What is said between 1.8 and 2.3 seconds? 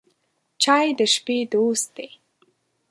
دی.